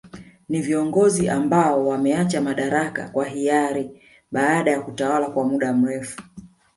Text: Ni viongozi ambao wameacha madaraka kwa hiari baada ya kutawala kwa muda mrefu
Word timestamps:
Ni 0.49 0.61
viongozi 0.61 1.29
ambao 1.29 1.87
wameacha 1.87 2.41
madaraka 2.41 3.09
kwa 3.09 3.25
hiari 3.25 4.01
baada 4.31 4.71
ya 4.71 4.81
kutawala 4.81 5.29
kwa 5.29 5.43
muda 5.47 5.73
mrefu 5.73 6.21